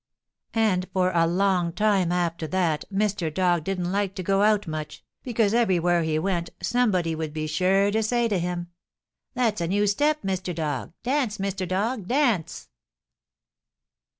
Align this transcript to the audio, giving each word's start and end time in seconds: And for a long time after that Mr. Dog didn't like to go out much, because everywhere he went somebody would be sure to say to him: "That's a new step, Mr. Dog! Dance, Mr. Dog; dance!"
And 0.55 0.89
for 0.93 1.11
a 1.13 1.27
long 1.27 1.73
time 1.73 2.11
after 2.11 2.47
that 2.47 2.85
Mr. 2.91 3.31
Dog 3.31 3.63
didn't 3.65 3.91
like 3.91 4.15
to 4.15 4.23
go 4.23 4.41
out 4.41 4.65
much, 4.67 5.03
because 5.21 5.53
everywhere 5.53 6.01
he 6.01 6.17
went 6.17 6.49
somebody 6.59 7.13
would 7.13 7.33
be 7.33 7.45
sure 7.45 7.91
to 7.91 8.01
say 8.01 8.27
to 8.27 8.39
him: 8.39 8.71
"That's 9.35 9.61
a 9.61 9.67
new 9.67 9.85
step, 9.85 10.23
Mr. 10.23 10.55
Dog! 10.55 10.93
Dance, 11.03 11.37
Mr. 11.37 11.67
Dog; 11.67 12.07
dance!" 12.07 12.67